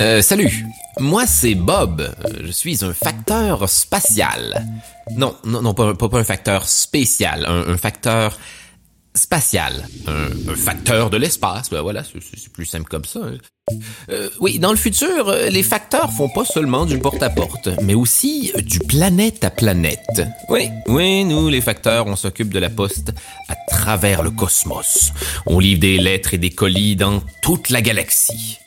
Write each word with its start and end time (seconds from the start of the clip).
Euh, 0.00 0.20
salut, 0.20 0.66
moi 1.00 1.26
c'est 1.26 1.54
Bob. 1.54 2.14
Je 2.42 2.50
suis 2.50 2.84
un 2.84 2.92
facteur 2.92 3.68
spatial. 3.68 4.66
Non, 5.16 5.34
non, 5.44 5.62
non, 5.62 5.74
pas, 5.74 5.94
un 6.12 6.24
facteur 6.24 6.68
spécial, 6.68 7.46
un 7.46 7.76
facteur 7.76 8.38
spatial. 9.16 9.88
Un, 10.06 10.54
facteur 10.54 11.10
de 11.10 11.16
l'espace, 11.16 11.70
ben 11.70 11.82
voilà, 11.82 12.02
c'est- 12.04 12.48
plus 12.52 12.66
simple 12.66 12.88
comme 12.88 13.04
ça. 13.04 13.20
hein. 13.24 13.36
Euh, 14.10 14.30
oui, 14.40 14.60
dans 14.60 14.70
le 14.70 14.76
futur, 14.76 15.28
euh, 15.28 15.48
les 15.48 15.64
facteurs 15.64 16.12
font 16.12 16.28
pas 16.28 16.44
seulement 16.44 16.86
du 16.86 16.98
porte-à-porte, 17.00 17.68
mais 17.82 17.94
aussi 17.94 18.52
euh, 18.56 18.60
du 18.60 18.78
planète 18.78 19.42
à 19.44 19.50
planète. 19.50 20.22
Oui, 20.48 20.68
oui, 20.86 21.24
nous, 21.24 21.48
les 21.48 21.60
facteurs, 21.60 22.06
on 22.06 22.14
s'occupe 22.14 22.50
de 22.52 22.60
la 22.60 22.70
poste 22.70 23.12
à 23.48 23.56
travers 23.68 24.22
le 24.22 24.30
cosmos. 24.30 25.10
On 25.46 25.58
livre 25.58 25.80
des 25.80 25.98
lettres 25.98 26.34
et 26.34 26.38
des 26.38 26.50
colis 26.50 26.94
dans 26.94 27.20
toute 27.42 27.70
la 27.70 27.82
galaxie. 27.82 28.58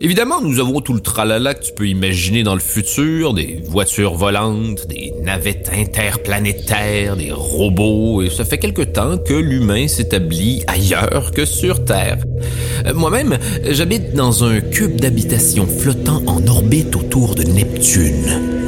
Évidemment, 0.00 0.40
nous 0.40 0.58
avons 0.58 0.80
tout 0.80 0.92
le 0.92 1.00
tralala 1.00 1.54
que 1.54 1.64
tu 1.64 1.72
peux 1.72 1.86
imaginer 1.86 2.42
dans 2.42 2.54
le 2.54 2.60
futur, 2.60 3.32
des 3.32 3.62
voitures 3.64 4.14
volantes, 4.14 4.86
des 4.88 5.12
navettes 5.22 5.70
interplanétaires, 5.72 7.16
des 7.16 7.30
robots, 7.32 8.22
et 8.22 8.28
ça 8.28 8.44
fait 8.44 8.58
quelque 8.58 8.82
temps 8.82 9.18
que 9.18 9.34
l'humain 9.34 9.86
s'établit 9.86 10.64
ailleurs 10.66 11.30
que 11.30 11.44
sur 11.44 11.84
Terre. 11.84 12.18
Euh, 12.86 12.92
Moi-même, 12.92 13.38
j'habite 13.70 14.14
dans 14.14 14.44
un 14.44 14.60
cube 14.60 15.00
d'habitation 15.00 15.66
flottant 15.66 16.22
en 16.26 16.44
orbite 16.46 16.96
autour 16.96 17.34
de 17.34 17.44
Neptune. 17.44 18.63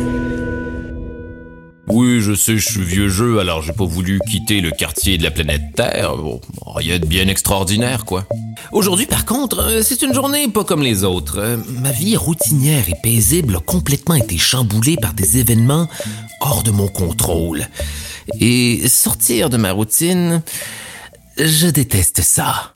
Oui, 1.88 2.20
je 2.20 2.34
sais, 2.34 2.58
je 2.58 2.68
suis 2.68 2.82
vieux 2.82 3.08
jeu, 3.08 3.38
alors 3.38 3.62
j'ai 3.62 3.72
pas 3.72 3.84
voulu 3.84 4.18
quitter 4.28 4.60
le 4.60 4.70
quartier 4.70 5.18
de 5.18 5.22
la 5.22 5.30
planète 5.30 5.62
Terre. 5.74 6.16
Bon, 6.16 6.40
rien 6.66 6.98
de 6.98 7.06
bien 7.06 7.28
extraordinaire, 7.28 8.04
quoi. 8.04 8.26
Aujourd'hui, 8.72 9.06
par 9.06 9.24
contre, 9.24 9.60
euh, 9.60 9.82
c'est 9.82 10.02
une 10.02 10.12
journée 10.12 10.48
pas 10.48 10.64
comme 10.64 10.82
les 10.82 11.04
autres. 11.04 11.38
Euh, 11.38 11.56
Ma 11.80 11.92
vie 11.92 12.16
routinière 12.16 12.88
et 12.88 12.94
paisible 13.02 13.56
a 13.56 13.60
complètement 13.60 14.16
été 14.16 14.36
chamboulée 14.36 14.96
par 15.00 15.14
des 15.14 15.38
événements 15.38 15.88
hors 16.40 16.64
de 16.64 16.72
mon 16.72 16.88
contrôle. 16.88 17.68
Et 18.40 18.88
sortir 18.88 19.48
de 19.48 19.56
ma 19.56 19.70
routine, 19.70 20.42
je 21.38 21.68
déteste 21.68 22.22
ça. 22.22 22.74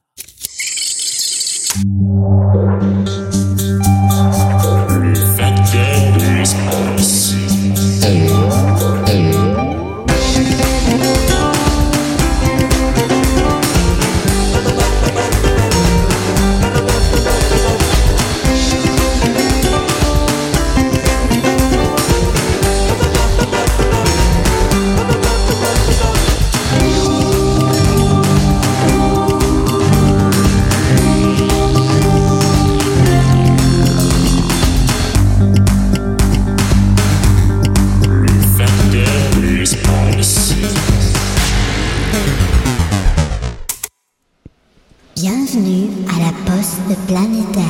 Bienvenue 45.23 45.91
à 46.09 46.19
la 46.19 46.33
poste 46.51 46.81
planétaire. 47.07 47.63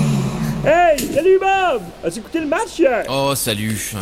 Hey, 0.64 1.12
salut 1.12 1.40
Bob! 1.40 1.82
As-tu 2.04 2.20
écouté 2.20 2.38
le 2.38 2.46
match 2.46 2.78
hier? 2.78 3.04
Oh, 3.08 3.34
salut. 3.34 3.92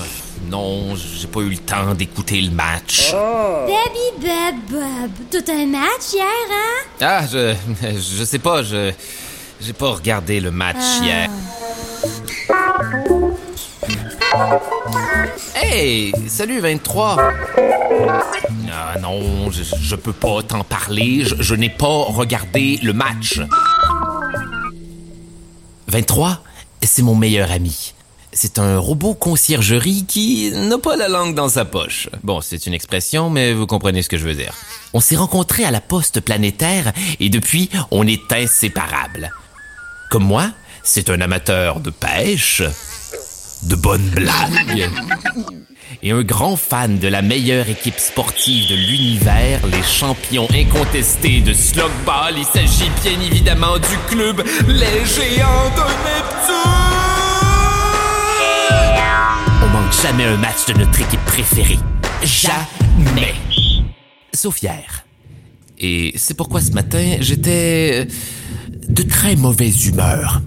Non, 0.51 0.95
j'ai 0.95 1.29
pas 1.29 1.41
eu 1.41 1.49
le 1.49 1.57
temps 1.57 1.95
d'écouter 1.95 2.43
le 2.43 2.51
match. 2.51 3.15
Oh! 3.15 3.67
Baby 3.67 4.21
Bob 4.21 4.55
Bob, 4.71 5.11
tout 5.31 5.51
un 5.51 5.65
match 5.65 6.13
hier, 6.13 6.27
hein? 6.51 6.85
Ah, 7.01 7.25
je, 7.27 7.55
je 7.95 8.25
sais 8.25 8.39
pas, 8.39 8.63
je, 8.63 8.93
j'ai 9.63 9.73
pas 9.73 9.93
regardé 9.93 10.41
le 10.41 10.51
match 10.51 11.01
hier. 11.01 11.31
Hey, 15.55 16.13
salut 16.29 16.61
23. 16.61 17.17
Ah 18.71 18.99
non, 19.01 19.51
je, 19.51 19.95
peux 19.97 20.13
pas 20.13 20.43
t'en 20.43 20.65
parler, 20.65 21.25
je, 21.25 21.35
je 21.41 21.55
n'ai 21.55 21.71
pas 21.71 22.05
regardé 22.05 22.79
le 22.83 22.93
match. 22.93 23.41
23, 25.87 26.43
c'est 26.83 27.03
mon 27.03 27.15
meilleur 27.15 27.51
ami. 27.51 27.95
C'est 28.33 28.59
un 28.59 28.79
robot 28.79 29.15
conciergerie 29.15 30.05
qui 30.07 30.51
n'a 30.53 30.79
pas 30.79 30.97
la 30.97 31.09
langue 31.09 31.35
dans 31.35 31.49
sa 31.49 31.65
poche. 31.65 32.11
Bon, 32.23 32.41
c'est 32.43 32.67
une 32.67 32.75
expression, 32.75 33.31
mais 33.31 33.55
vous 33.55 33.67
comprenez 33.67 34.03
ce 34.03 34.11
que 34.11 34.19
je 34.19 34.25
veux 34.25 34.35
dire. 34.35 34.53
On 34.93 35.01
s'est 35.01 35.17
rencontrés 35.17 35.65
à 35.65 35.71
la 35.71 35.81
poste 35.81 36.21
planétaire 36.21 36.93
et 37.19 37.31
depuis, 37.31 37.71
on 37.91 38.07
est 38.07 38.31
inséparables. 38.31 39.31
Comme 40.11 40.25
moi, 40.25 40.51
c'est 40.83 41.11
un 41.11 41.21
amateur 41.21 41.81
de 41.81 41.91
pêche, 41.91 42.63
de 43.65 43.75
bonnes 43.77 44.09
blagues 44.11 44.89
et 46.03 46.11
un 46.11 46.23
grand 46.23 46.57
fan 46.57 46.99
de 46.99 47.09
la 47.09 47.23
meilleure 47.23 47.69
équipe 47.69 47.99
sportive 47.99 48.69
de 48.69 48.75
l'univers, 48.75 49.61
les 49.67 49.83
champions 49.83 50.47
incontestés 50.53 51.41
de 51.41 51.53
Slogball. 51.53 52.35
Il 52.37 52.45
s'agit 52.45 52.91
bien 53.03 53.21
évidemment 53.21 53.79
du 53.79 54.15
club 54.15 54.43
Les 54.69 55.05
Géants 55.05 55.71
de 55.77 55.83
Neptune! 56.05 56.69
On 59.63 59.69
manque 59.69 59.93
jamais 60.03 60.25
un 60.25 60.37
match 60.37 60.67
de 60.67 60.75
notre 60.75 61.01
équipe 61.01 61.25
préférée. 61.25 61.79
Jamais. 62.23 63.35
Sauf 64.33 64.63
hier. 64.63 65.05
Et 65.79 66.13
c'est 66.17 66.35
pourquoi 66.35 66.61
ce 66.61 66.73
matin, 66.73 67.17
j'étais 67.21 68.07
de 68.89 69.03
très 69.03 69.37
mauvaise 69.37 69.87
humeur. 69.87 70.43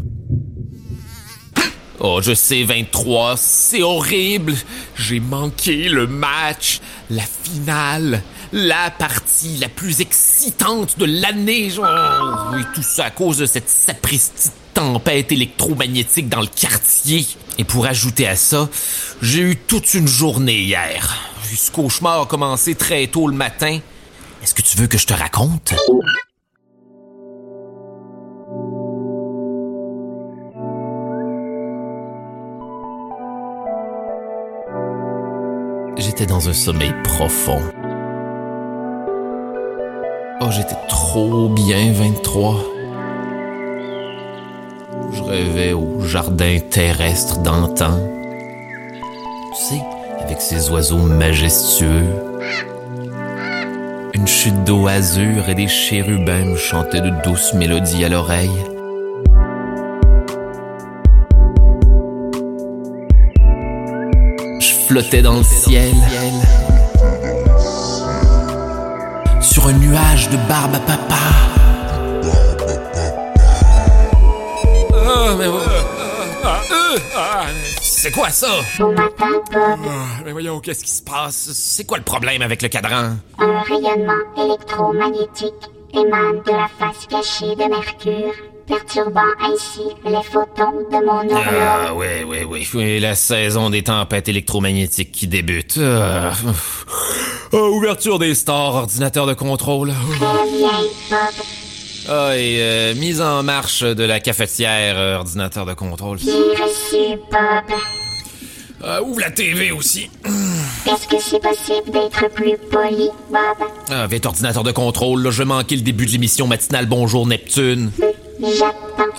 Oh, 2.04 2.20
je 2.20 2.34
sais, 2.34 2.64
23, 2.64 3.38
c'est 3.38 3.84
horrible. 3.84 4.56
J'ai 4.96 5.20
manqué 5.20 5.88
le 5.88 6.08
match, 6.08 6.80
la 7.12 7.22
finale, 7.22 8.24
la 8.52 8.90
partie 8.90 9.58
la 9.58 9.70
plus 9.70 10.02
excitante 10.02 10.98
de 10.98 11.06
l'année. 11.06 11.70
genre. 11.70 12.54
Oui, 12.56 12.64
tout 12.74 12.82
ça 12.82 13.06
à 13.06 13.12
cause 13.12 13.38
de 13.38 13.46
cette 13.46 13.70
sapristi 13.70 14.50
de 14.50 14.54
tempête 14.74 15.32
électromagnétique 15.32 16.28
dans 16.28 16.42
le 16.42 16.48
quartier. 16.48 17.24
Et 17.60 17.66
pour 17.66 17.86
ajouter 17.86 18.28
à 18.28 18.36
ça, 18.36 18.68
j'ai 19.22 19.42
eu 19.42 19.56
toute 19.56 19.94
une 19.94 20.08
journée 20.08 20.62
hier. 20.62 21.16
Ce 21.56 21.70
cauchemar 21.70 22.22
a 22.22 22.26
commencé 22.26 22.74
très 22.74 23.06
tôt 23.06 23.28
le 23.28 23.36
matin. 23.36 23.78
Est-ce 24.42 24.56
que 24.56 24.64
tu 24.64 24.76
veux 24.76 24.88
que 24.88 24.98
je 24.98 25.06
te 25.06 25.14
raconte? 25.14 25.76
Dans 36.28 36.48
un 36.48 36.54
sommeil 36.54 36.94
profond. 37.04 37.60
Oh, 40.40 40.46
j'étais 40.52 40.78
trop 40.88 41.50
bien 41.50 41.92
23. 41.92 42.56
Je 45.14 45.24
rêvais 45.24 45.74
au 45.74 46.02
jardin 46.02 46.60
terrestre 46.70 47.40
d'antan. 47.40 47.98
Tu 49.56 49.64
sais, 49.64 49.82
avec 50.24 50.42
ses 50.42 50.70
oiseaux 50.70 51.00
majestueux. 51.00 52.06
Une 54.14 54.28
chute 54.28 54.64
d'eau 54.64 54.88
azur 54.88 55.50
et 55.50 55.56
des 55.56 55.68
chérubins 55.68 56.46
me 56.46 56.56
chantaient 56.56 57.02
de 57.02 57.12
douces 57.24 57.56
mélodies 57.56 58.06
à 58.06 58.10
l'oreille. 58.10 58.71
Je 64.92 65.00
flottais 65.00 65.22
dans 65.22 65.38
le 65.38 65.44
ciel. 65.44 65.94
Sur 69.40 69.68
un 69.68 69.72
nuage 69.72 70.28
de 70.28 70.36
barbe 70.50 70.76
à 70.76 70.80
papa. 70.80 71.16
Ah, 74.94 75.36
mais, 75.38 75.46
ah, 76.44 76.60
euh, 76.74 76.98
ah, 77.16 77.46
c'est 77.82 78.12
quoi 78.12 78.32
ça? 78.32 78.50
Mais 80.26 80.34
voyons, 80.34 80.60
qu'est-ce 80.60 80.84
qui 80.84 80.92
se 80.92 81.04
passe? 81.04 81.52
C'est 81.54 81.86
quoi 81.86 81.98
le 81.98 82.04
problème 82.04 82.42
avec 82.42 82.62
le 82.62 82.68
cadran? 82.68 83.12
Un 83.40 83.62
rayonnement 83.62 84.26
électromagnétique 84.38 85.72
émane 85.94 86.42
de 86.46 86.52
la 86.52 86.68
face 86.68 87.08
cachée 87.08 87.56
de 87.56 87.70
Mercure, 87.70 88.34
perturbant 88.72 89.22
ainsi 89.42 89.82
les 90.06 90.24
photons 90.24 90.80
de 90.92 91.06
mon 91.06 91.18
horloge. 91.30 91.60
Ah, 91.62 91.94
oui, 91.94 92.08
oui, 92.26 92.38
oui. 92.48 92.68
Oui, 92.74 93.00
la 93.00 93.16
saison 93.16 93.70
des 93.70 93.84
tempêtes 93.84 94.30
électromagnétiques 94.30 95.12
qui 95.12 95.28
débute. 95.28 95.78
Ah, 95.82 96.32
Ah, 97.54 97.58
ouverture 97.58 98.18
des 98.18 98.34
stores, 98.34 98.76
ordinateur 98.76 99.28
de 99.28 99.34
contrôle. 99.34 99.90
Très 99.92 100.58
bien, 100.58 100.70
Bob. 101.10 101.20
Ah, 102.08 102.38
et 102.38 102.58
euh, 102.62 102.96
mise 102.96 103.22
en 103.22 103.44
marche 103.44 103.84
de 103.84 104.04
la 104.06 104.22
cafetière, 104.22 104.98
euh, 104.98 105.18
ordinateur 105.18 105.66
de 105.66 105.74
contrôle. 105.74 106.18
J'ai 106.18 106.32
reçu 106.32 107.20
Bob. 107.30 107.78
Ah, 108.84 109.04
ouvre 109.04 109.20
la 109.20 109.32
TV 109.32 109.72
aussi. 109.72 110.10
Est-ce 110.88 111.08
que 111.08 111.22
c'est 111.22 111.42
possible 111.42 111.92
d'être 111.92 112.34
plus 112.34 112.58
poli, 112.72 113.10
Bob? 113.30 113.68
Ah, 113.92 114.08
vite, 114.08 114.26
ordinateur 114.26 114.64
de 114.64 114.72
contrôle, 114.72 115.22
là, 115.22 115.30
je 115.30 115.44
manquer 115.44 115.76
le 115.76 115.82
début 115.82 116.06
de 116.06 116.12
l'émission 116.12 116.48
matinale 116.48 116.86
Bonjour 116.86 117.28
Neptune. 117.28 117.92
J'attends. 118.42 119.12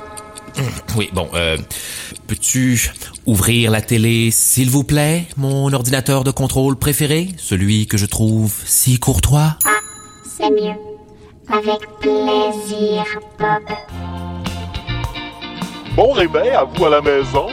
Oui, 0.97 1.11
bon, 1.13 1.29
euh, 1.35 1.57
peux-tu 2.27 2.91
ouvrir 3.25 3.71
la 3.71 3.81
télé, 3.81 4.31
s'il 4.31 4.69
vous 4.69 4.85
plaît, 4.85 5.27
mon 5.37 5.73
ordinateur 5.73 6.25
de 6.25 6.31
contrôle 6.31 6.77
préféré, 6.77 7.29
celui 7.39 7.87
que 7.87 7.97
je 7.97 8.07
trouve 8.07 8.53
si 8.65 8.99
courtois? 8.99 9.57
Ah, 9.65 9.81
c'est 10.25 10.51
mieux. 10.51 10.75
Avec 11.49 11.81
plaisir, 12.01 13.05
Bob. 13.39 13.77
Bon 15.97 16.13
réveil 16.13 16.51
à 16.51 16.65
vous 16.65 16.85
à 16.87 16.91
la 16.91 17.01
maison. 17.01 17.49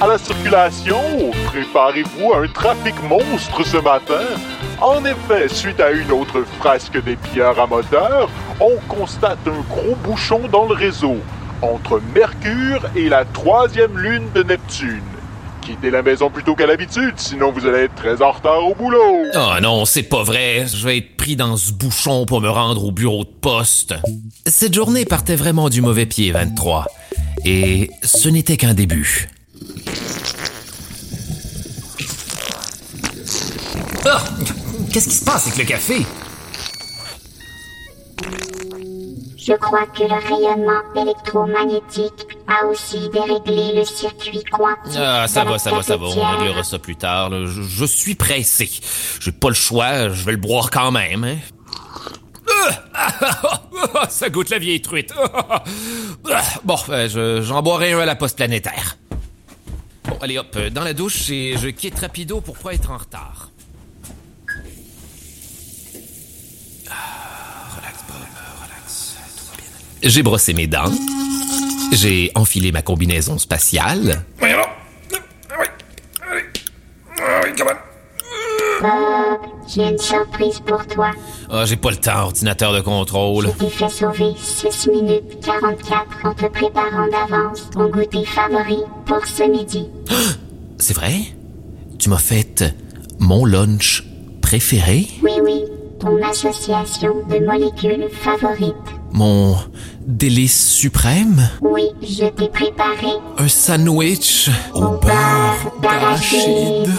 À 0.00 0.06
la 0.06 0.18
circulation, 0.18 1.00
préparez-vous 1.46 2.32
à 2.32 2.38
un 2.38 2.48
trafic 2.48 2.94
monstre 3.08 3.64
ce 3.64 3.76
matin. 3.76 4.24
En 4.80 5.04
effet, 5.04 5.48
suite 5.48 5.80
à 5.80 5.90
une 5.90 6.10
autre 6.10 6.44
frasque 6.58 7.02
des 7.04 7.16
pilleurs 7.16 7.58
à 7.58 7.66
moteur, 7.66 8.28
on 8.60 8.76
constate 8.88 9.38
un 9.46 9.60
gros 9.68 9.94
bouchon 9.96 10.40
dans 10.50 10.66
le 10.66 10.74
réseau 10.74 11.16
entre 11.62 12.00
Mercure 12.14 12.82
et 12.94 13.08
la 13.08 13.24
troisième 13.24 13.98
lune 13.98 14.24
de 14.34 14.42
Neptune. 14.42 15.00
Quittez 15.62 15.90
la 15.90 16.02
maison 16.02 16.28
plus 16.28 16.42
tôt 16.42 16.54
qu'à 16.54 16.66
l'habitude, 16.66 17.14
sinon 17.16 17.50
vous 17.50 17.64
allez 17.66 17.84
être 17.84 17.94
très 17.94 18.20
en 18.20 18.32
retard 18.32 18.66
au 18.66 18.74
boulot. 18.74 19.24
Oh 19.34 19.60
non, 19.62 19.86
c'est 19.86 20.02
pas 20.02 20.22
vrai. 20.22 20.66
Je 20.66 20.84
vais 20.84 20.98
être 20.98 21.16
pris 21.16 21.36
dans 21.36 21.56
ce 21.56 21.72
bouchon 21.72 22.26
pour 22.26 22.42
me 22.42 22.50
rendre 22.50 22.84
au 22.84 22.92
bureau 22.92 23.24
de 23.24 23.30
poste. 23.30 23.94
Cette 24.46 24.74
journée 24.74 25.06
partait 25.06 25.36
vraiment 25.36 25.70
du 25.70 25.80
mauvais 25.80 26.04
pied, 26.04 26.32
23. 26.32 26.86
Et 27.46 27.90
ce 28.02 28.28
n'était 28.28 28.58
qu'un 28.58 28.74
début. 28.74 29.28
Ah! 34.04 34.22
Qu'est-ce 34.94 35.08
qui 35.08 35.14
se 35.16 35.24
passe 35.24 35.48
avec 35.48 35.58
le 35.58 35.64
café? 35.64 36.06
Je 39.36 39.52
crois 39.54 39.86
que 39.88 40.04
le 40.04 40.14
rayonnement 40.14 40.82
électromagnétique 41.02 42.28
a 42.46 42.64
aussi 42.66 43.08
déréglé 43.08 43.72
le 43.74 43.84
circuit 43.84 44.44
quantique. 44.44 44.96
Ah, 44.96 45.26
ça 45.26 45.40
de 45.40 45.46
va, 45.46 45.52
la 45.54 45.58
ça 45.58 45.70
va, 45.72 45.82
ça 45.82 45.96
va. 45.96 46.06
On 46.06 46.36
réglera 46.38 46.62
ça 46.62 46.78
plus 46.78 46.94
tard. 46.94 47.30
là. 47.30 47.44
Je, 47.44 47.62
je 47.62 47.84
suis 47.84 48.14
pressé. 48.14 48.70
J'ai 49.18 49.32
pas 49.32 49.48
le 49.48 49.54
choix. 49.56 50.10
Je 50.10 50.22
vais 50.24 50.30
le 50.30 50.38
boire 50.38 50.70
quand 50.70 50.92
même. 50.92 51.24
Hein. 51.24 51.38
Ah! 52.94 54.08
ça 54.08 54.30
goûte 54.30 54.50
la 54.50 54.60
vieille 54.60 54.80
truite. 54.80 55.12
Bon, 56.62 56.76
euh, 56.90 57.08
je- 57.08 57.42
j'en 57.42 57.62
boirai 57.62 57.94
un 57.94 57.98
à 57.98 58.06
la 58.06 58.14
poste 58.14 58.36
planétaire. 58.36 58.96
Bon, 60.04 60.16
allez 60.22 60.38
hop, 60.38 60.54
euh, 60.54 60.70
dans 60.70 60.84
la 60.84 60.94
douche 60.94 61.28
et 61.30 61.56
je 61.58 61.66
quitte 61.68 61.98
rapido 61.98 62.40
pour 62.40 62.56
pas 62.56 62.72
être 62.74 62.92
en 62.92 62.96
retard. 62.96 63.50
Ah, 66.88 66.94
relax, 67.76 67.98
Bob, 68.08 68.16
relax. 68.62 69.16
Tout 69.36 69.44
va 69.50 69.56
bien. 69.56 69.64
J'ai 70.06 70.22
brossé 70.22 70.52
mes 70.52 70.66
dents. 70.66 70.92
J'ai 71.90 72.30
enfilé 72.34 72.72
ma 72.72 72.82
combinaison 72.82 73.38
spatiale. 73.38 74.22
Bob, 78.82 78.90
j'ai 79.66 79.88
une 79.88 79.98
surprise 79.98 80.60
pour 80.60 80.86
toi. 80.86 81.10
Ah, 81.48 81.64
j'ai 81.64 81.76
pas 81.76 81.90
le 81.90 81.96
temps, 81.96 82.24
ordinateur 82.24 82.74
de 82.74 82.82
contrôle. 82.82 83.46
Je 83.46 83.64
t'ai 83.64 83.70
fait 83.70 83.88
sauver 83.88 84.32
6 84.36 84.90
minutes 84.90 85.40
44 85.42 86.04
en 86.24 86.34
te 86.34 86.46
préparant 86.46 87.06
d'avance 87.08 87.70
ton 87.70 87.88
goûter 87.88 88.26
favori 88.26 88.80
pour 89.06 89.24
ce 89.24 89.44
midi. 89.44 89.88
C'est 90.78 90.94
vrai? 90.94 91.14
Tu 91.98 92.10
m'as 92.10 92.18
fait 92.18 92.74
mon 93.18 93.46
lunch 93.46 94.04
préféré? 94.42 95.06
Oui, 95.22 95.32
oui, 95.42 95.64
ton 95.98 96.22
association 96.22 97.26
de 97.26 97.38
molécules 97.38 98.08
favorite. 98.10 98.74
Mon 99.16 99.56
délice 100.04 100.72
suprême? 100.72 101.48
Oui, 101.62 101.84
je 102.02 102.24
t'ai 102.24 102.48
préparé 102.48 103.12
Un 103.38 103.46
sandwich 103.46 104.50
au 104.74 104.88
beurre 104.98 105.72
d'arachide. 105.80 106.90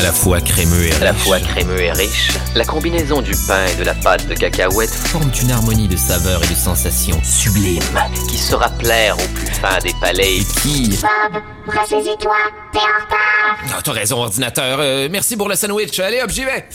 À 0.00 0.02
la 0.02 0.12
fois 0.12 0.40
crémeux 0.40 0.86
et 0.86 0.92
À 0.94 1.04
la 1.04 1.12
riche, 1.12 1.22
fois 1.24 1.38
crémeux 1.38 1.78
et 1.82 1.92
riche, 1.92 2.30
la 2.54 2.64
combinaison 2.64 3.20
du 3.20 3.32
pain 3.46 3.66
et 3.66 3.76
de 3.76 3.84
la 3.84 3.92
pâte 3.92 4.26
de 4.28 4.34
cacahuète 4.34 4.88
forment 4.88 5.30
une 5.42 5.50
harmonie 5.50 5.88
de 5.88 5.96
saveurs 5.96 6.42
et 6.42 6.46
de 6.46 6.54
sensations 6.54 7.20
sublimes 7.22 7.82
qui 8.30 8.38
saura 8.38 8.70
plaire 8.70 9.14
au 9.18 9.28
plus 9.34 9.46
fin 9.48 9.78
des 9.80 9.92
palais 10.00 10.38
et 10.38 10.44
qui... 10.62 10.98
Bob, 11.02 11.42
ressaisis-toi, 11.66 12.36
t'es 12.72 12.78
en 12.78 13.04
retard. 13.04 13.58
Ah, 13.76 13.80
t'as 13.84 13.92
raison, 13.92 14.22
ordinateur. 14.22 14.78
Euh, 14.80 15.08
merci 15.10 15.36
pour 15.36 15.50
le 15.50 15.54
sandwich. 15.54 16.00
Allez, 16.00 16.22
hop, 16.22 16.30
j'y 16.30 16.44
vais. 16.44 16.66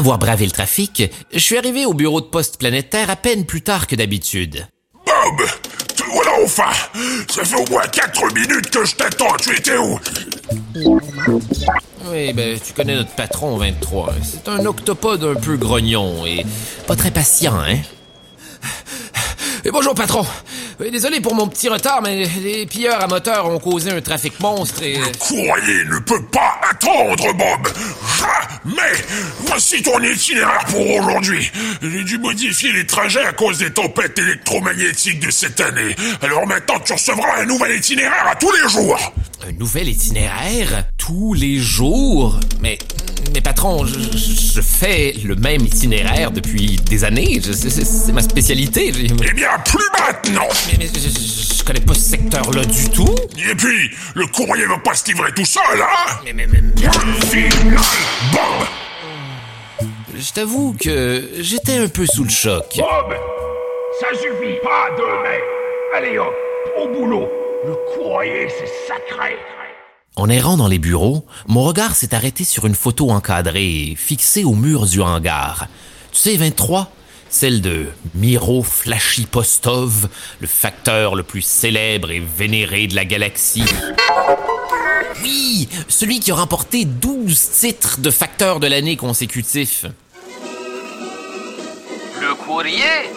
Avoir 0.00 0.18
bravé 0.18 0.46
le 0.46 0.50
trafic, 0.50 1.02
je 1.30 1.38
suis 1.38 1.58
arrivé 1.58 1.84
au 1.84 1.92
bureau 1.92 2.22
de 2.22 2.26
poste 2.26 2.58
planétaire 2.58 3.10
à 3.10 3.16
peine 3.16 3.44
plus 3.44 3.60
tard 3.60 3.86
que 3.86 3.94
d'habitude. 3.94 4.66
Bob 4.94 5.46
Te 5.94 6.02
voilà 6.10 6.30
enfin 6.42 6.72
Ça 7.28 7.44
fait 7.44 7.56
au 7.56 7.70
moins 7.70 7.82
4 7.82 8.32
minutes 8.32 8.70
que 8.70 8.82
je 8.86 8.96
t'attends, 8.96 9.36
tu 9.36 9.54
étais 9.54 9.76
où? 9.76 10.00
Oui, 12.06 12.32
ben, 12.32 12.58
tu 12.58 12.72
connais 12.72 12.94
notre 12.94 13.10
patron, 13.10 13.58
23. 13.58 14.14
C'est 14.22 14.48
un 14.48 14.64
octopode 14.64 15.22
un 15.22 15.34
peu 15.34 15.58
grognon 15.58 16.24
et 16.24 16.46
pas 16.86 16.96
très 16.96 17.10
patient, 17.10 17.60
hein? 17.60 17.76
Et 19.66 19.70
bonjour, 19.70 19.94
patron. 19.94 20.24
Euh, 20.80 20.90
Désolé 20.90 21.20
pour 21.20 21.34
mon 21.34 21.46
petit 21.48 21.68
retard, 21.68 22.02
mais 22.02 22.26
les 22.42 22.66
pilleurs 22.66 23.00
à 23.02 23.06
moteur 23.06 23.46
ont 23.46 23.58
causé 23.58 23.90
un 23.90 24.00
trafic 24.00 24.38
monstre 24.40 24.82
et... 24.82 24.94
Le 24.96 25.18
courrier 25.18 25.84
ne 25.84 25.98
peut 25.98 26.22
pas 26.26 26.60
attendre, 26.70 27.32
Bob 27.34 27.72
Jamais 28.18 28.92
Voici 29.46 29.82
ton 29.82 30.02
itinéraire 30.02 30.64
pour 30.68 30.88
aujourd'hui. 30.90 31.50
J'ai 31.82 32.04
dû 32.04 32.18
modifier 32.18 32.72
les 32.72 32.86
trajets 32.86 33.24
à 33.24 33.32
cause 33.32 33.58
des 33.58 33.72
tempêtes 33.72 34.18
électromagnétiques 34.18 35.20
de 35.20 35.30
cette 35.30 35.60
année. 35.60 35.94
Alors 36.22 36.46
maintenant, 36.46 36.78
tu 36.84 36.92
recevras 36.92 37.40
un 37.40 37.46
nouvel 37.46 37.76
itinéraire 37.76 38.28
à 38.30 38.36
tous 38.36 38.50
les 38.52 38.68
jours 38.68 39.12
Un 39.46 39.52
nouvel 39.52 39.88
itinéraire? 39.88 40.84
Tous 40.98 41.34
les 41.34 41.58
jours? 41.58 42.38
Mais... 42.60 42.78
Mais 43.32 43.40
patron, 43.40 43.84
je, 43.86 44.60
fais 44.60 45.14
le 45.24 45.36
même 45.36 45.62
itinéraire 45.62 46.30
depuis 46.30 46.76
des 46.76 47.04
années. 47.04 47.40
C'est 47.42 48.12
ma 48.12 48.22
spécialité. 48.22 48.92
Eh 48.96 49.32
bien, 49.32 49.48
plus 49.64 49.84
maintenant 49.98 50.48
Mais, 50.72 50.78
mais 50.78 50.88
je 50.88 51.64
connais 51.64 51.80
pas 51.80 51.94
ce 51.94 52.00
secteur-là 52.00 52.64
du 52.64 52.88
tout. 52.90 53.14
Et 53.38 53.54
puis, 53.54 53.90
le 54.14 54.26
courrier 54.26 54.66
va 54.66 54.78
pas 54.78 54.94
se 54.94 55.06
livrer 55.06 55.32
tout 55.32 55.44
seul, 55.44 55.62
hein 55.80 56.18
Mais, 56.24 56.32
mais, 56.32 56.46
mais, 56.46 56.60
Final 57.26 57.80
Bob 58.32 58.68
je 60.20 60.32
t'avoue 60.32 60.76
que 60.78 61.30
j'étais 61.38 61.78
un 61.78 61.88
peu 61.88 62.04
sous 62.04 62.24
le 62.24 62.30
choc. 62.30 62.66
Bob, 62.76 63.14
ça 64.00 64.08
suffit 64.10 64.58
pas 64.62 64.90
de 64.96 65.22
mais. 65.22 65.40
Allez 65.96 66.18
hop, 66.18 66.34
au 66.76 66.88
boulot. 66.88 67.28
Le 67.64 67.74
courrier, 67.94 68.48
c'est 68.48 68.86
sacré. 68.86 69.36
En 70.16 70.28
errant 70.28 70.56
dans 70.56 70.66
les 70.68 70.78
bureaux, 70.78 71.24
mon 71.46 71.62
regard 71.62 71.94
s'est 71.94 72.14
arrêté 72.14 72.44
sur 72.44 72.66
une 72.66 72.74
photo 72.74 73.10
encadrée, 73.10 73.94
fixée 73.96 74.44
au 74.44 74.54
mur 74.54 74.86
du 74.86 75.00
hangar. 75.00 75.68
Tu 76.12 76.18
sais, 76.18 76.36
23, 76.36 76.90
celle 77.28 77.60
de 77.60 77.86
Miro 78.14 78.62
Flashy 78.62 79.24
Postov, 79.26 80.08
le 80.40 80.46
facteur 80.48 81.14
le 81.14 81.22
plus 81.22 81.42
célèbre 81.42 82.10
et 82.10 82.20
vénéré 82.20 82.88
de 82.88 82.96
la 82.96 83.04
galaxie. 83.04 83.64
Oui, 85.22 85.68
celui 85.88 86.18
qui 86.18 86.32
a 86.32 86.34
remporté 86.34 86.84
12 86.84 87.50
titres 87.60 88.00
de 88.00 88.10
facteur 88.10 88.58
de 88.58 88.66
l'année 88.66 88.96
consécutifs. 88.96 89.86
Le 92.20 92.34
courrier, 92.34 93.12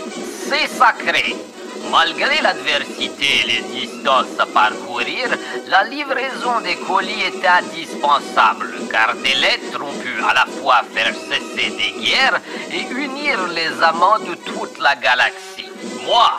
c'est 0.48 0.68
sacré. 0.68 1.36
Malgré 1.94 2.42
l'adversité 2.42 3.42
et 3.42 3.48
les 3.52 3.62
distances 3.80 4.40
à 4.40 4.48
parcourir, 4.48 5.30
la 5.68 5.84
livraison 5.84 6.60
des 6.64 6.76
colis 6.88 7.22
était 7.22 7.46
indispensable, 7.46 8.72
car 8.90 9.14
des 9.18 9.36
lettres 9.36 9.80
ont 9.80 10.00
pu 10.02 10.14
à 10.28 10.34
la 10.34 10.48
fois 10.48 10.82
faire 10.92 11.14
cesser 11.14 11.70
des 11.70 11.94
guerres 12.04 12.42
et 12.72 12.82
unir 13.06 13.48
les 13.50 13.74
amants 13.84 14.18
de 14.18 14.34
toute 14.34 14.80
la 14.80 14.96
galaxie. 14.96 15.70
Moi, 16.08 16.32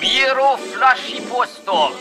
Miro 0.00 0.56
Flashipostov. 0.72 1.96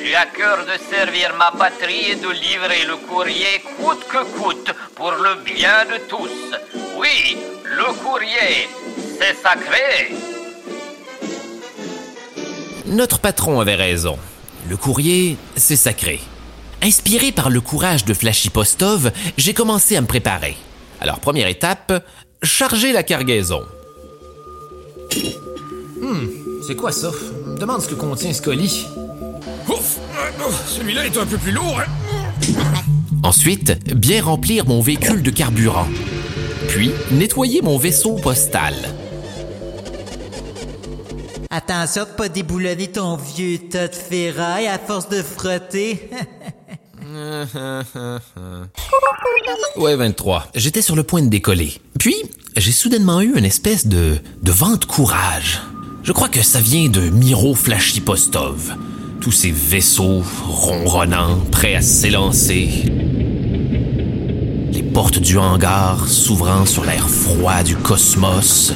J'ai 0.00 0.14
à 0.14 0.26
cœur 0.26 0.58
de 0.66 0.78
servir 0.94 1.34
ma 1.34 1.50
patrie 1.50 2.12
et 2.12 2.14
de 2.14 2.30
livrer 2.30 2.84
le 2.84 2.96
courrier 3.08 3.60
coûte 3.76 4.06
que 4.06 4.22
coûte 4.38 4.70
pour 4.94 5.10
le 5.10 5.34
bien 5.42 5.84
de 5.86 5.98
tous. 6.08 6.38
Oui, 6.96 7.38
le 7.64 7.92
courrier, 8.04 8.68
c'est 9.18 9.34
sacré. 9.34 10.35
Notre 12.86 13.18
patron 13.18 13.60
avait 13.60 13.74
raison. 13.74 14.16
Le 14.68 14.76
courrier, 14.76 15.36
c'est 15.56 15.76
sacré. 15.76 16.20
Inspiré 16.82 17.32
par 17.32 17.50
le 17.50 17.60
courage 17.60 18.04
de 18.04 18.14
Flashipostov, 18.14 19.10
j'ai 19.36 19.54
commencé 19.54 19.96
à 19.96 20.00
me 20.00 20.06
préparer. 20.06 20.56
Alors, 21.00 21.18
première 21.20 21.48
étape, 21.48 22.04
charger 22.42 22.92
la 22.92 23.02
cargaison. 23.02 23.62
Hmm, 26.00 26.26
c'est 26.66 26.76
quoi 26.76 26.92
ça? 26.92 27.10
Demande 27.58 27.82
ce 27.82 27.88
que 27.88 27.94
contient 27.94 28.32
ce 28.32 28.42
colis. 28.42 28.86
Ouf! 29.68 29.98
euh, 30.18 30.50
Celui-là 30.66 31.06
est 31.06 31.16
un 31.16 31.26
peu 31.26 31.38
plus 31.38 31.52
lourd. 31.52 31.80
hein. 31.80 32.52
Ensuite, 33.22 33.94
bien 33.94 34.22
remplir 34.22 34.66
mon 34.66 34.80
véhicule 34.80 35.22
de 35.22 35.30
carburant. 35.30 35.88
Puis, 36.68 36.92
nettoyer 37.10 37.62
mon 37.62 37.78
vaisseau 37.78 38.14
postal. 38.16 38.74
Attention 41.56 42.02
de 42.02 42.08
pas 42.10 42.28
déboulonner 42.28 42.88
ton 42.88 43.16
vieux 43.16 43.56
tas 43.56 43.88
de 43.88 43.94
ferraille 43.94 44.66
à 44.66 44.78
force 44.78 45.08
de 45.08 45.22
frotter. 45.22 46.10
Ouais, 49.76 49.94
23. 49.96 50.48
J'étais 50.54 50.82
sur 50.82 50.96
le 50.96 51.02
point 51.02 51.22
de 51.22 51.28
décoller. 51.28 51.72
Puis, 51.98 52.16
j'ai 52.56 52.72
soudainement 52.72 53.20
eu 53.22 53.38
une 53.38 53.44
espèce 53.44 53.86
de, 53.86 54.18
de 54.42 54.52
vent 54.52 54.76
de 54.76 54.84
courage. 54.84 55.62
Je 56.02 56.12
crois 56.12 56.28
que 56.28 56.42
ça 56.42 56.60
vient 56.60 56.88
de 56.88 57.00
Miro 57.00 57.54
Flashipostov. 57.54 58.74
Tous 59.20 59.32
ces 59.32 59.52
vaisseaux 59.52 60.22
ronronnants, 60.46 61.38
prêts 61.52 61.76
à 61.76 61.80
s'élancer. 61.80 62.68
Les 64.72 64.82
portes 64.82 65.20
du 65.20 65.38
hangar 65.38 66.06
s'ouvrant 66.08 66.66
sur 66.66 66.84
l'air 66.84 67.08
froid 67.08 67.62
du 67.62 67.76
cosmos. 67.76 68.74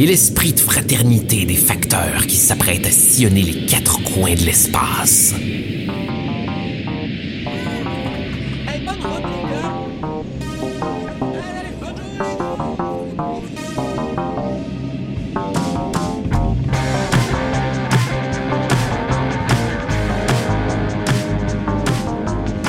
Et 0.00 0.06
l'esprit 0.06 0.52
de 0.52 0.60
fraternité 0.60 1.44
des 1.44 1.56
facteurs 1.56 2.24
qui 2.28 2.36
s'apprêtent 2.36 2.86
à 2.86 2.90
sillonner 2.92 3.42
les 3.42 3.66
quatre 3.66 4.00
coins 4.04 4.34
de 4.34 4.44
l'espace. 4.44 5.34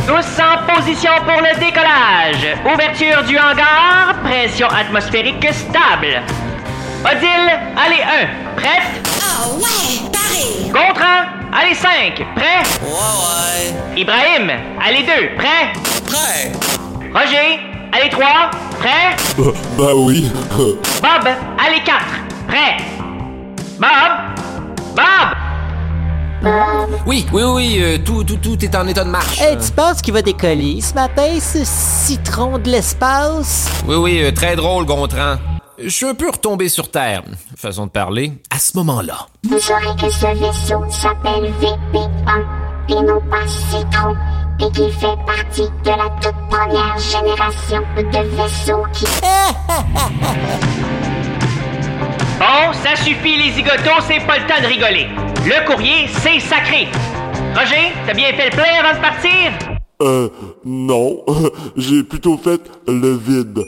Tous 0.07 0.41
en 0.41 0.75
position 0.75 1.11
pour 1.27 1.41
le 1.43 1.59
décollage. 1.59 2.57
Ouverture 2.73 3.23
du 3.27 3.37
hangar, 3.37 4.19
pression 4.23 4.67
atmosphérique 4.67 5.47
stable. 5.53 6.23
Odile, 7.05 7.51
allez 7.77 8.01
1, 8.03 8.55
prête? 8.57 8.83
Ah 9.21 9.47
ouais, 9.55 10.09
pareil. 10.11 10.69
Gontran, 10.69 11.27
allez 11.53 11.73
5, 11.73 12.15
prêt? 12.35 12.63
Ouais, 12.83 12.89
ouais. 12.91 14.01
Ibrahim, 14.01 14.51
allez 14.85 15.03
2, 15.03 15.35
prêt? 15.37 15.71
Prêt. 16.05 16.51
Roger, 17.13 17.59
allez 17.93 18.09
3, 18.09 18.27
prêt? 18.79 19.15
Euh, 19.39 19.53
ben 19.77 19.93
oui. 19.95 20.29
Bob, 20.57 21.27
allez 21.65 21.81
4, 21.85 21.97
prêt? 22.47 22.77
Bob? 23.79 24.11
Bob? 24.95 26.51
Oui, 27.05 27.25
oui, 27.31 27.43
oui, 27.43 27.79
euh, 27.81 27.97
tout, 28.05 28.23
tout, 28.25 28.37
tout 28.37 28.63
est 28.63 28.75
en 28.75 28.87
état 28.87 29.03
de 29.05 29.09
marche. 29.09 29.41
Hey, 29.41 29.57
tu 29.57 29.71
penses 29.71 30.01
qu'il 30.01 30.13
va 30.13 30.21
décoller 30.21 30.79
ce 30.81 30.93
matin, 30.93 31.39
ce 31.39 31.59
citron 31.63 32.57
de 32.57 32.69
l'espace? 32.69 33.69
Oui, 33.87 33.95
oui, 33.95 34.21
euh, 34.23 34.31
très 34.31 34.55
drôle, 34.57 34.85
Gontran. 34.85 35.35
Je 35.81 35.89
suis 35.89 36.05
un 36.05 36.13
peu 36.13 36.29
retombé 36.29 36.67
sur 36.67 36.91
Terre, 36.91 37.23
façon 37.55 37.85
de 37.85 37.91
parler, 37.91 38.33
à 38.49 38.59
ce 38.59 38.75
moment-là. 38.77 39.27
Vous 39.43 39.59
saurez 39.59 39.95
que 39.99 40.09
ce 40.09 40.25
vaisseau 40.25 40.83
s'appelle 40.89 41.53
VP1 41.61 42.43
et 42.89 43.01
non 43.01 43.21
pas 43.29 43.47
Citron 43.47 44.15
et 44.59 44.69
qu'il 44.71 44.91
fait 44.91 45.15
partie 45.25 45.69
de 45.83 45.89
la 45.89 46.09
toute 46.21 46.35
première 46.49 46.97
génération 46.97 47.81
de 47.97 48.35
vaisseaux 48.35 48.83
qui... 48.93 49.05
Bon, 52.39 52.71
ça 52.71 52.95
suffit 52.95 53.35
les 53.35 53.51
zigotos, 53.51 54.01
c'est 54.07 54.25
pas 54.25 54.37
le 54.37 54.47
temps 54.47 54.61
de 54.61 54.67
rigoler. 54.67 55.07
Le 55.45 55.65
courrier, 55.67 56.07
c'est 56.21 56.39
sacré. 56.39 56.87
Roger, 57.53 57.91
t'as 58.07 58.13
bien 58.13 58.31
fait 58.31 58.45
le 58.45 58.51
plein 58.51 58.79
avant 58.81 58.97
de 58.97 59.01
partir? 59.01 59.51
Euh, 60.01 60.29
non. 60.63 61.25
J'ai 61.75 62.03
plutôt 62.03 62.37
fait 62.37 62.61
le 62.87 63.17
vide. 63.17 63.59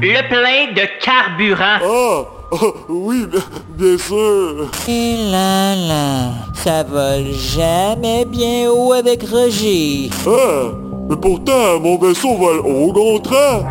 Le 0.00 0.28
plein 0.28 0.72
de 0.74 0.86
carburant. 1.00 1.78
Ah! 1.82 2.24
ah, 2.52 2.56
oui, 2.88 3.26
bien, 3.26 3.40
bien 3.70 3.98
sûr. 3.98 4.70
Et 4.88 5.16
là 5.30 5.74
là, 5.74 6.32
ça 6.54 6.82
vole 6.82 7.32
jamais 7.32 8.24
bien 8.26 8.70
haut 8.70 8.92
avec 8.92 9.22
Roger. 9.22 10.10
Ah! 10.26 10.72
Mais 11.08 11.16
pourtant, 11.16 11.80
mon 11.80 11.96
vaisseau 11.98 12.34
vole 12.34 12.58
au 12.58 12.92
contraire. 12.92 13.64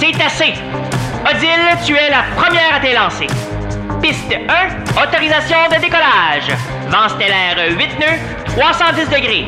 C'est 0.00 0.20
assez. 0.20 0.54
Odile, 1.24 1.78
tu 1.86 1.94
es 1.94 2.10
la 2.10 2.24
première 2.36 2.74
à 2.74 2.80
t'élancer. 2.80 3.26
Piste 4.02 4.32
1, 4.32 5.02
autorisation 5.02 5.58
de 5.70 5.80
décollage. 5.80 6.50
Vent 6.88 7.08
stellaire 7.08 7.56
8 7.78 7.98
nœuds, 8.00 8.56
310 8.56 9.04
degrés. 9.04 9.46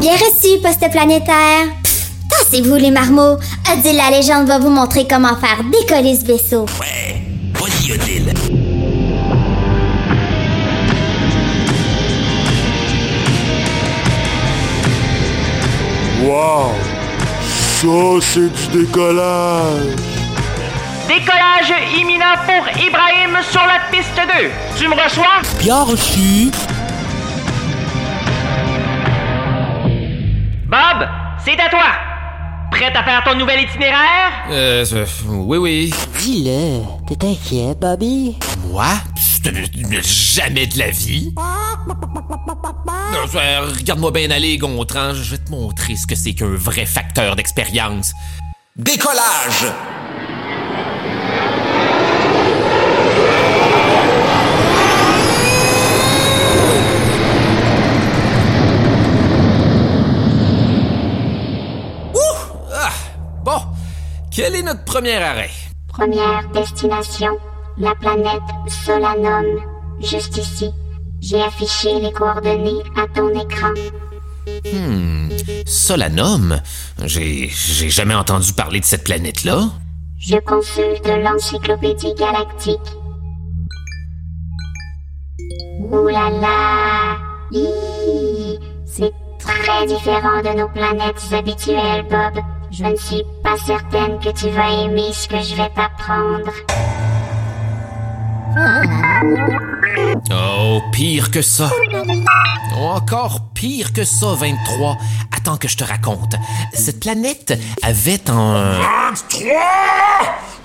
Bien 0.00 0.12
reçu, 0.14 0.60
poste 0.62 0.90
planétaire. 0.90 1.66
Tassez-vous 2.28 2.76
les 2.76 2.90
marmots. 2.90 3.38
Odile 3.72 3.96
la 3.96 4.10
légende 4.16 4.46
va 4.46 4.58
vous 4.58 4.70
montrer 4.70 5.06
comment 5.08 5.36
faire 5.36 5.62
décoller 5.64 6.16
ce 6.16 6.24
vaisseau. 6.24 6.66
Ouais, 6.80 7.20
vas-y, 7.54 7.92
Odile. 7.92 8.34
Wow! 16.22 16.72
Ça, 17.80 17.86
c'est 18.20 18.52
du 18.52 18.84
décollage. 18.84 19.94
Décollage 21.06 21.72
imminent 21.96 22.36
pour 22.44 22.68
Ibrahim 22.82 23.38
sur 23.50 23.62
la 23.62 23.80
piste 23.90 24.16
2. 24.16 24.50
Tu 24.76 24.88
me 24.88 24.94
reçois? 24.94 25.40
Bien 25.60 25.82
reçu. 25.82 26.50
Bob, 30.66 31.08
c'est 31.44 31.58
à 31.58 31.70
toi. 31.70 32.07
Prête 32.78 32.94
à 32.94 33.02
faire 33.02 33.24
ton 33.24 33.34
nouvel 33.34 33.64
itinéraire? 33.64 34.46
Euh, 34.50 34.86
euh, 34.92 35.06
oui, 35.26 35.58
oui. 35.58 35.94
Dis-le, 36.20 36.82
t'es 37.08 37.26
inquiet, 37.26 37.74
Bobby? 37.74 38.36
Moi? 38.68 38.86
Jamais 40.00 40.68
de 40.68 40.78
la 40.78 40.90
vie. 40.90 41.34
Non, 41.36 43.26
euh, 43.34 43.72
Regarde-moi 43.76 44.12
bien 44.12 44.30
aller, 44.30 44.56
Gontran. 44.58 45.12
Je 45.12 45.32
vais 45.32 45.38
te 45.38 45.50
montrer 45.50 45.96
ce 45.96 46.06
que 46.06 46.14
c'est 46.14 46.34
qu'un 46.34 46.54
vrai 46.54 46.86
facteur 46.86 47.34
d'expérience. 47.34 48.12
Décollage! 48.76 49.66
Ah, 62.80 62.92
bon, 63.44 63.60
quel 64.38 64.54
est 64.54 64.62
notre 64.62 64.84
premier 64.84 65.16
arrêt? 65.16 65.50
Première 65.88 66.48
destination, 66.50 67.36
la 67.76 67.96
planète 67.96 68.40
Solanum. 68.68 69.44
Juste 70.00 70.36
ici. 70.36 70.70
J'ai 71.20 71.42
affiché 71.42 71.98
les 71.98 72.12
coordonnées 72.12 72.84
à 72.96 73.08
ton 73.12 73.30
écran. 73.30 73.74
Hmm, 74.72 75.30
Solanum? 75.66 76.60
J'ai, 77.04 77.48
j'ai 77.48 77.90
jamais 77.90 78.14
entendu 78.14 78.52
parler 78.52 78.78
de 78.78 78.84
cette 78.84 79.02
planète-là. 79.02 79.70
Je 80.20 80.36
consulte 80.36 81.08
l'encyclopédie 81.08 82.14
galactique. 82.14 82.78
Ouh 85.80 86.06
là 86.06 86.30
là! 86.30 87.16
C'est 88.86 89.12
très 89.40 89.84
différent 89.86 90.42
de 90.44 90.60
nos 90.60 90.68
planètes 90.68 91.26
habituelles, 91.32 92.06
Bob. 92.08 92.40
Je 92.70 92.84
ne 92.84 92.96
suis 92.96 93.22
pas 93.42 93.56
certaine 93.56 94.18
que 94.18 94.28
tu 94.30 94.48
vas 94.50 94.70
aimer 94.84 95.10
ce 95.12 95.26
que 95.26 95.40
je 95.40 95.54
vais 95.54 95.70
t'apprendre. 95.70 96.52
Oh, 100.30 100.82
pire 100.92 101.30
que 101.30 101.40
ça. 101.40 101.70
Encore 102.76 103.40
pire 103.54 103.92
que 103.92 104.04
ça, 104.04 104.34
23. 104.34 104.96
Que 105.56 105.66
je 105.66 105.76
te 105.78 105.84
raconte. 105.84 106.34
Cette 106.74 107.00
planète 107.00 107.58
avait 107.82 108.28
un... 108.28 108.78
23 109.12 109.50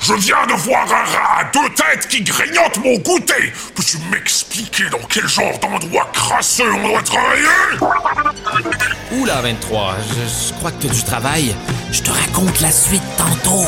Je 0.01 0.13
viens 0.15 0.45
de 0.45 0.53
voir 0.53 0.83
un 0.83 1.05
rat 1.05 1.39
à 1.39 1.43
deux 1.45 1.73
têtes 1.73 2.07
qui 2.09 2.21
grignote 2.21 2.77
mon 2.83 2.97
goûter 2.97 3.53
Peux-tu 3.75 3.97
m'expliquer 4.11 4.89
dans 4.89 4.99
quel 5.09 5.25
genre 5.27 5.57
d'endroit 5.59 6.09
crasseux 6.11 6.69
on 6.73 6.87
doit 6.89 7.01
travailler? 7.01 7.79
Oula, 9.13 9.41
23, 9.41 9.95
je, 10.09 10.47
je 10.49 10.53
crois 10.59 10.71
que 10.71 10.85
t'as 10.85 10.93
du 10.93 11.03
travail. 11.03 11.55
Je 11.91 12.01
te 12.01 12.11
raconte 12.11 12.59
la 12.59 12.71
suite 12.71 13.01
tantôt. 13.17 13.65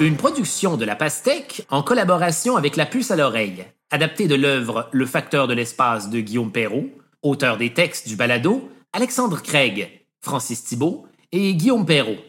Une 0.00 0.16
production 0.16 0.76
de 0.76 0.84
La 0.84 0.94
Pastèque 0.94 1.66
en 1.70 1.82
collaboration 1.82 2.56
avec 2.56 2.76
La 2.76 2.86
Puce 2.86 3.10
à 3.10 3.16
l'oreille, 3.16 3.64
adaptée 3.90 4.28
de 4.28 4.36
l'œuvre 4.36 4.88
Le 4.92 5.06
facteur 5.06 5.48
de 5.48 5.54
l'espace 5.54 6.08
de 6.08 6.20
Guillaume 6.20 6.52
Perrault, 6.52 6.88
auteur 7.22 7.56
des 7.56 7.74
textes 7.74 8.06
du 8.06 8.14
balado, 8.14 8.70
Alexandre 8.92 9.42
Craig, 9.42 10.06
Francis 10.20 10.62
Thibault 10.62 11.08
et 11.32 11.52
Guillaume 11.56 11.84
Perrault. 11.84 12.20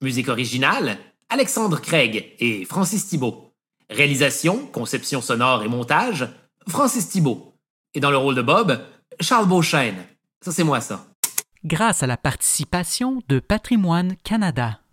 Musique 0.00 0.30
originale, 0.30 0.96
Alexandre 1.28 1.78
Craig 1.78 2.32
et 2.38 2.64
Francis 2.64 3.06
Thibault. 3.06 3.52
Réalisation, 3.90 4.66
conception 4.72 5.20
sonore 5.20 5.62
et 5.62 5.68
montage, 5.68 6.26
Francis 6.68 7.10
Thibault. 7.10 7.52
Et 7.92 8.00
dans 8.00 8.10
le 8.10 8.16
rôle 8.16 8.34
de 8.34 8.42
Bob, 8.42 8.80
Charles 9.20 9.46
Beauchesne. 9.46 10.06
Ça, 10.42 10.52
c'est 10.52 10.64
moi, 10.64 10.80
ça. 10.80 11.04
Grâce 11.66 12.02
à 12.02 12.06
la 12.06 12.16
participation 12.16 13.20
de 13.28 13.40
Patrimoine 13.40 14.16
Canada. 14.24 14.80